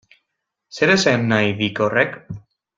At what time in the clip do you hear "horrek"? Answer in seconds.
1.89-2.19